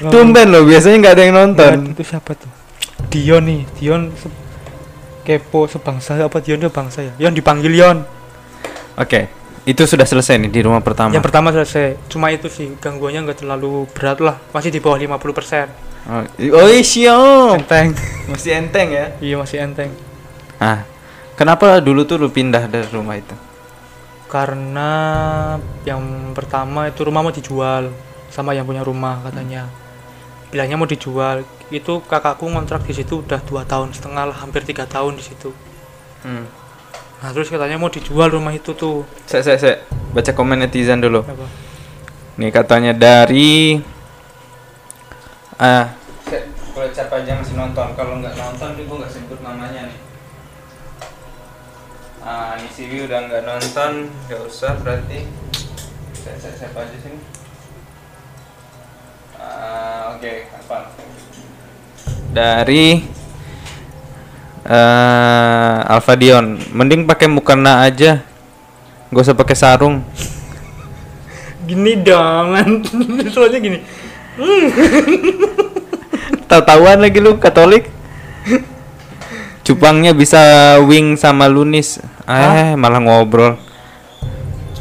[0.13, 1.75] Tumben loh biasanya nggak ada yang nonton.
[1.85, 2.49] Ya, itu siapa tuh?
[3.13, 4.33] Dion nih, Dion se-
[5.21, 7.13] kepo sebangsa apa Dion dia bangsa ya?
[7.21, 8.01] Yon dipanggil Yon.
[8.97, 9.29] Oke,
[9.71, 11.15] itu sudah selesai nih di rumah pertama.
[11.15, 12.11] Yang pertama selesai.
[12.11, 15.71] Cuma itu sih gangguannya nggak terlalu berat lah, masih di bawah 50%.
[16.11, 16.25] oh,
[16.59, 17.63] oh iya, siap.
[17.63, 17.95] Enteng.
[18.27, 19.07] Masih enteng ya.
[19.23, 19.95] iya masih enteng.
[20.59, 20.83] Ah,
[21.39, 23.37] kenapa dulu tuh lu pindah dari rumah itu?
[24.27, 24.91] Karena
[25.87, 27.95] yang pertama itu rumah mau dijual
[28.31, 29.71] sama yang punya rumah katanya.
[30.51, 31.47] Bilangnya mau dijual.
[31.71, 35.55] Itu kakakku ngontrak di situ udah dua tahun setengah lah, hampir tiga tahun di situ.
[36.27, 36.60] Hmm.
[37.21, 39.05] Nah terus katanya mau dijual rumah itu tuh.
[39.29, 39.75] Saya, saya, saya
[40.17, 41.21] baca komen netizen dulu.
[41.21, 41.47] Apa?
[42.41, 43.77] Nih katanya dari
[45.61, 45.93] ah
[46.73, 49.99] kalau siapa aja masih nonton kalau nggak nonton gue nggak sebut namanya nih
[52.25, 55.29] ah ini Siwi udah nggak nonton nggak usah berarti
[56.17, 57.21] saya, saya siapa aja sini
[59.41, 60.93] Ah, oke apa
[62.33, 63.05] dari
[64.67, 68.21] eh Alfa Dion mending pakai mukena aja
[69.09, 70.05] gak usah pakai sarung
[71.71, 72.57] Gini dong,
[73.31, 73.79] soalnya gini.
[76.51, 77.87] Tahu-tahuan lagi lu Katolik.
[79.63, 80.41] Cupangnya bisa
[80.83, 82.03] wing sama Lunis.
[82.27, 83.55] Eh, malah ngobrol.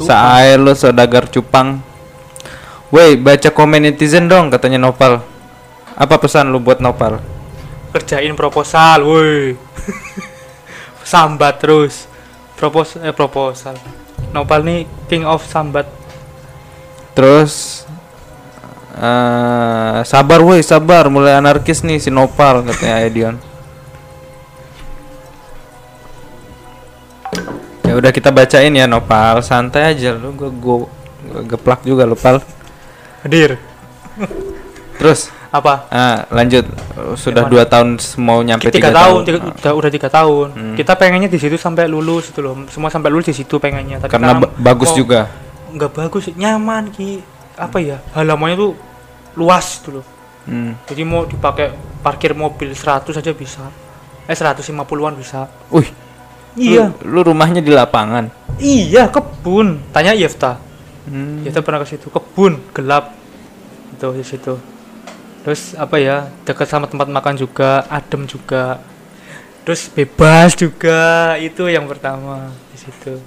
[0.01, 1.77] Sae lu saudagar cupang.
[2.89, 5.21] Woi, baca komen netizen dong katanya Nopal.
[5.93, 7.21] Apa pesan lu buat Nopal?
[7.93, 9.53] Kerjain proposal, woi.
[11.11, 12.05] sambat terus.
[12.59, 13.75] Propos eh proposal.
[14.35, 15.87] Nopal nih king of sambat.
[17.15, 17.83] Terus
[18.99, 23.35] eh sabar woi, sabar mulai anarkis nih si Nopal katanya Edion.
[27.89, 30.77] Ya udah kita bacain ya Nopal, santai aja lu gua, gua
[31.49, 32.37] geplak juga lu Pal.
[33.25, 33.57] Hadir.
[34.99, 35.89] Terus Apa?
[35.89, 36.61] ah, lanjut
[37.17, 39.21] sudah Yang dua tahun mau nyampe tiga, tiga, tahun, tahun.
[39.25, 40.47] tiga- udah, udah tiga tahun.
[40.51, 40.75] Hmm.
[40.77, 42.53] Kita pengennya di situ sampai lulus itu loh.
[42.67, 43.97] Semua sampai lulus di situ pengennya.
[43.97, 45.19] Tapi Karena karena ba- bagus mau- juga.
[45.69, 47.25] Nggak bagus, nyaman ki.
[47.55, 47.97] Apa ya?
[48.13, 48.71] Halamannya tuh
[49.35, 50.05] luas itu loh.
[50.45, 50.77] Hmm.
[50.85, 53.65] Jadi mau dipakai parkir mobil 100 aja bisa.
[54.23, 55.49] Eh 150-an bisa.
[55.67, 55.89] Wih,
[56.53, 56.93] Iya.
[57.01, 58.29] Lu, lu rumahnya di lapangan.
[58.57, 60.59] iya kebun tanya Yefta
[61.05, 61.41] Hmm.
[61.41, 63.15] Yefta pernah ke situ kebun gelap
[63.89, 64.53] itu di situ
[65.45, 68.81] terus apa ya dekat sama tempat makan juga adem juga.
[69.67, 73.21] Terus bebas juga itu yang pertama di situ.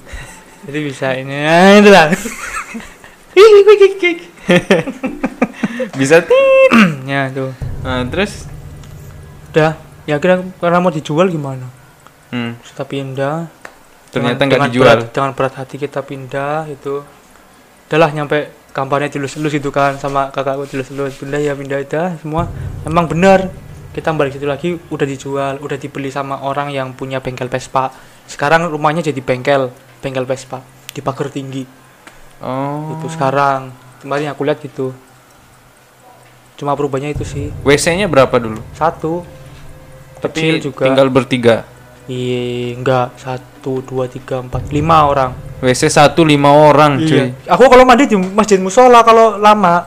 [0.66, 2.07] Jadi bisa ini nah, itu lah.
[5.98, 6.70] Bisa tit.
[7.11, 7.51] ya tuh
[7.83, 8.46] Nah, terus?
[9.51, 9.75] Udah
[10.07, 11.66] ya kira karena mau dijual gimana?
[12.31, 13.51] Hmm, kita pindah
[14.12, 14.87] ternyata nggak dijual.
[14.87, 17.03] berat, dengan berat hati kita pindah itu.
[17.90, 22.48] Udahlah nyampe kampanye dilus-lus itu kan sama kakakku dilus-lus pindah ya pindah dah semua.
[22.88, 23.52] Emang benar
[23.92, 27.92] kita balik situ lagi udah dijual udah dibeli sama orang yang punya bengkel Vespa.
[28.24, 29.68] Sekarang rumahnya jadi bengkel
[30.00, 30.64] bengkel Vespa
[30.96, 31.85] di pagar tinggi.
[32.42, 32.98] Oh.
[32.98, 33.70] itu sekarang
[34.02, 34.90] kemarin aku lihat gitu.
[36.58, 37.54] Cuma perubahannya itu sih.
[37.62, 38.58] WC-nya berapa dulu?
[38.74, 39.22] satu.
[40.18, 40.87] Tapi kecil juga.
[40.90, 41.56] tinggal bertiga.
[42.11, 45.31] iya enggak satu dua tiga empat lima orang
[45.62, 47.31] WC satu lima orang, cuy.
[47.31, 47.55] Iya.
[47.55, 49.87] Aku kalau mandi di masjid musola kalau lama.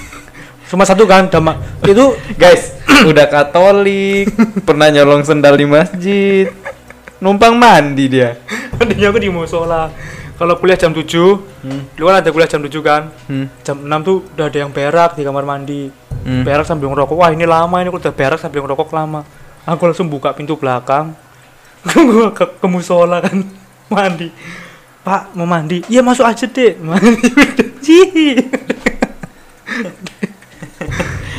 [0.72, 1.60] Cuma satu kan dama.
[1.84, 2.72] Itu Guys,
[3.12, 4.32] udah Katolik,
[4.64, 6.48] pernah nyolong sendal di masjid,
[7.20, 8.40] numpang mandi dia.
[8.80, 9.92] mandinya aku di musola.
[10.34, 11.04] Kalau kuliah jam 7,
[11.62, 11.84] Hmm.
[11.94, 13.12] lu kan ada kuliah jam 7 kan.
[13.28, 13.46] Hmm.
[13.60, 15.92] Jam 6 tuh udah ada yang berak di kamar mandi.
[16.24, 16.42] Hmm.
[16.42, 17.12] Berak sambil ngerokok.
[17.12, 19.20] Wah, ini lama ini aku udah berak sambil ngerokok lama.
[19.68, 21.12] Aku langsung buka pintu belakang.
[21.86, 23.44] Gua ke, ke musola kan
[23.86, 24.28] mandi.
[25.00, 25.84] Pak, mau mandi?
[25.86, 26.80] Iya, masuk aja, Dek.
[26.80, 27.28] Mandi.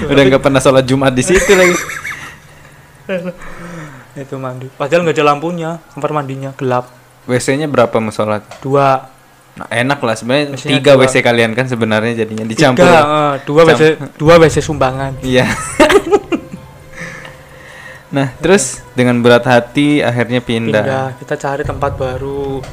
[0.05, 1.73] Udah nggak pernah sholat Jumat di situ lagi.
[4.15, 6.88] itu mandi padahal nggak ada lampunya kamar mandinya gelap
[7.25, 8.41] WC-nya berapa mau sholat?
[8.60, 9.12] dua
[9.55, 11.03] Nah, enak lah sebenarnya tiga dua.
[11.03, 12.84] WC kalian kan sebenarnya jadinya dicampur.
[12.84, 13.84] tiga eh, dua Camp- WC
[14.15, 15.47] dua WC sumbangan Iya.
[18.15, 20.80] nah, terus dengan berat hati akhirnya pindah.
[20.80, 22.63] pindah kita cari tempat baru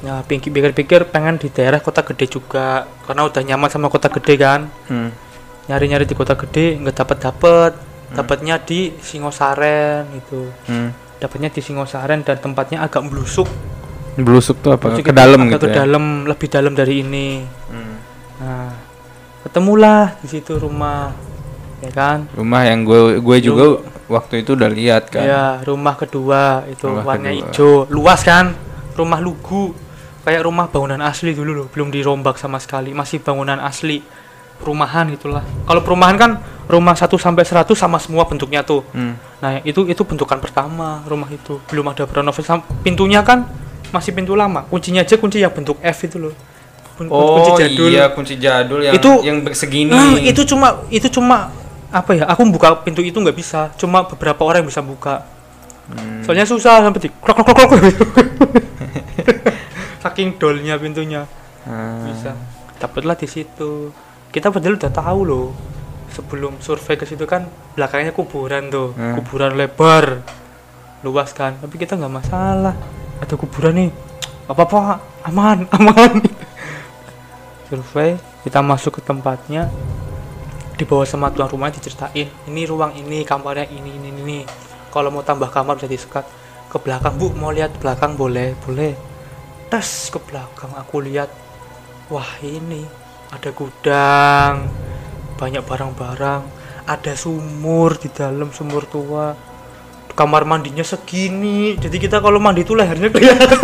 [0.00, 4.34] nah pinggir pikir-pikir pengen di daerah kota gede juga karena udah nyaman sama kota gede
[4.34, 5.12] kan Hmm.
[5.66, 7.72] nyari-nyari di kota gede nggak dapet dapet
[8.10, 10.90] dapatnya di Singosaren itu Hmm.
[11.16, 13.46] dapatnya di Singosaren dan tempatnya agak melusuk
[14.16, 14.90] Belusuk tuh apa?
[14.90, 15.84] Melusuk Ke dalam gitu ke ya.
[15.84, 17.94] dalam lebih dalam dari ini Hmm.
[18.40, 18.72] nah
[19.42, 21.12] ketemulah di situ rumah
[21.78, 25.22] ya kan Rumah yang gue gue juga waktu itu udah lihat kan.
[25.22, 27.38] Ya, rumah kedua itu Rumah warna kedua.
[27.46, 28.52] hijau, luas kan?
[28.92, 29.70] Rumah lugu.
[30.20, 34.04] Kayak rumah bangunan asli dulu loh, belum dirombak sama sekali, masih bangunan asli.
[34.60, 35.40] Perumahan itulah.
[35.64, 36.30] Kalau perumahan kan
[36.68, 38.84] rumah 1 sampai 100 sama semua bentuknya tuh.
[38.92, 39.16] Hmm.
[39.40, 41.56] Nah, itu itu bentukan pertama rumah itu.
[41.64, 42.44] Belum ada renovasi.
[42.84, 43.48] Pintunya kan
[43.88, 44.68] masih pintu lama.
[44.68, 46.36] Kuncinya aja kunci yang bentuk F itu loh.
[46.94, 47.88] Kun- Oh kunci jadul.
[47.88, 49.96] iya kunci jadul yang Itu- yang segini.
[49.96, 51.48] Ah, itu cuma itu cuma
[51.90, 52.24] apa ya?
[52.26, 53.70] Aku buka pintu itu nggak bisa.
[53.74, 55.26] Cuma beberapa orang yang bisa buka.
[55.90, 56.22] Hmm.
[56.22, 57.70] Soalnya susah sampai di krok krok krok.
[60.00, 61.26] Saking dolnya pintunya
[61.60, 62.08] Ah.
[62.08, 62.32] bisa.
[62.80, 63.92] Dapatlah di situ.
[64.30, 65.48] Kita padahal udah tahu loh.
[66.10, 69.14] Sebelum survei ke situ kan belakangnya kuburan tuh, Hmm.
[69.20, 70.24] kuburan lebar,
[71.02, 71.54] luas kan.
[71.60, 72.74] Tapi kita nggak masalah.
[73.20, 73.90] Ada kuburan nih,
[74.48, 74.78] apa apa
[75.22, 76.12] aman aman.
[77.68, 79.70] survei, kita masuk ke tempatnya,
[80.80, 84.38] dibawa sama tuan rumah diceritain ini ruang ini kamarnya ini ini ini
[84.88, 86.24] kalau mau tambah kamar bisa disekat
[86.70, 87.14] ke belakang.
[87.20, 88.96] Bu mau lihat belakang boleh boleh.
[89.68, 91.30] Tes ke belakang aku lihat
[92.10, 92.82] wah ini
[93.30, 94.66] ada gudang
[95.38, 96.42] banyak barang-barang
[96.90, 99.36] ada sumur di dalam sumur tua.
[100.10, 101.78] Kamar mandinya segini.
[101.78, 103.56] Jadi kita kalau mandi itu lehernya kelihatan.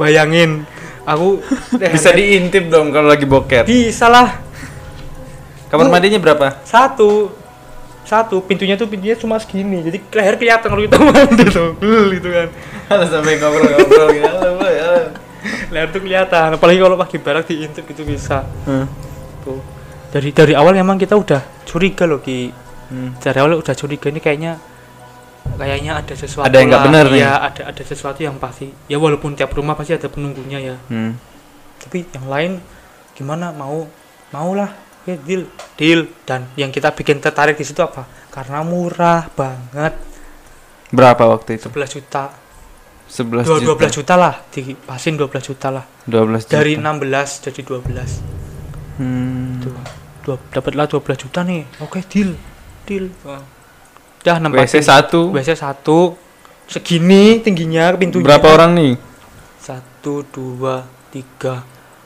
[0.00, 0.64] Bayangin
[1.04, 1.44] aku
[1.76, 3.68] Bisa diintip dong kalau lagi boker.
[3.68, 4.43] bisa lah
[5.76, 6.46] Kamar mandinya berapa?
[6.62, 7.34] satu
[8.04, 11.72] satu pintunya tuh pintunya cuma segini jadi leher kelihatan kalau kita mandi tuh
[12.10, 12.48] gitu kan
[12.84, 14.28] Harus sampai ngobrol-ngobrol gitu.
[14.30, 14.96] Halo, halo.
[15.68, 18.84] leher tuh kelihatan apalagi kalau pagi barak diintip itu bisa Hmm.
[19.40, 19.56] tuh
[20.08, 22.52] dari dari awal emang kita udah curiga loh ki
[22.84, 23.16] Hmm.
[23.16, 24.60] dari awal udah curiga ini kayaknya
[25.50, 27.20] kayaknya ada sesuatu Ada yang nggak nih.
[27.20, 31.16] ya ada ada sesuatu yang pasti ya walaupun tiap rumah pasti ada penunggunya ya Hmm.
[31.78, 32.52] tapi yang lain
[33.12, 33.88] gimana mau
[34.28, 34.68] maulah
[35.04, 36.08] ya deal deal.
[36.24, 38.04] Dan yang kita bikin tertarik di situ apa?
[38.28, 39.94] Karena murah banget.
[40.90, 41.68] Berapa waktu itu?
[41.70, 42.24] 11 juta.
[43.10, 43.86] 11 dua juta.
[43.86, 44.34] 12 juta lah.
[44.48, 45.84] Dipasin 12 juta lah.
[46.08, 46.52] 12 juta.
[46.56, 48.10] dari 16 jadi 12
[48.94, 49.58] Hmm.
[49.58, 49.74] tuh.
[50.24, 51.66] Dua dapatlah 12 juta nih.
[51.82, 52.38] Oke deal.
[52.86, 53.10] Deal.
[54.24, 55.20] Dah WC nempatin satu.
[55.34, 56.16] WC satu.
[56.64, 58.24] Segini tingginya pintunya.
[58.24, 58.94] Berapa orang nih?
[59.64, 61.64] satu dua tiga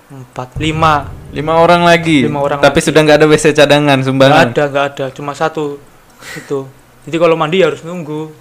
[0.09, 2.25] empat lima Lima orang lagi.
[2.25, 2.87] Lima orang Tapi lagi.
[2.89, 4.47] sudah nggak ada WC cadangan nggak sumbangan.
[4.49, 5.77] ada nggak ada cuma satu
[6.35, 6.65] itu
[7.05, 8.33] jadi kalau mandi harus nunggu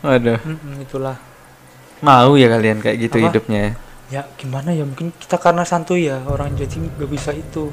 [0.00, 0.40] Waduh.
[0.40, 1.16] Mm-mm, itulah
[2.00, 3.24] Mau ya kalian kayak gitu Apa?
[3.28, 3.72] hidupnya ya?
[4.04, 7.72] ya gimana ya mungkin kita karena santuy ya orang jadi nggak bisa itu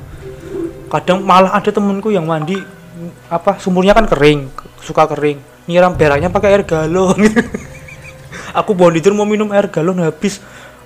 [0.87, 4.47] kadang malah ada temenku yang mandi mm, apa sumurnya kan kering
[4.79, 7.19] suka kering nyiram beraknya pakai air galon
[8.59, 10.39] aku bawa tidur mau minum air galon habis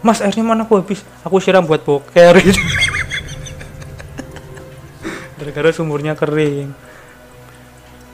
[0.06, 2.62] mas airnya mana aku habis aku siram buat boker gitu.
[5.41, 6.70] gara-gara sumurnya kering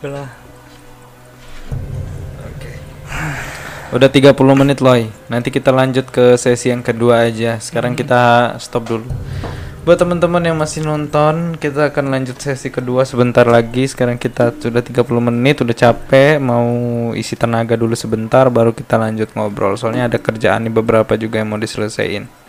[0.01, 0.41] Udah
[3.91, 5.11] Udah 30 menit loy.
[5.27, 7.59] Nanti kita lanjut ke sesi yang kedua aja.
[7.59, 9.03] Sekarang kita stop dulu.
[9.81, 13.89] Buat teman-teman yang masih nonton, kita akan lanjut sesi kedua sebentar lagi.
[13.89, 16.69] Sekarang kita sudah 30 menit, udah capek, mau
[17.17, 19.73] isi tenaga dulu sebentar baru kita lanjut ngobrol.
[19.81, 22.40] Soalnya ada kerjaan nih beberapa juga yang mau diselesaikan.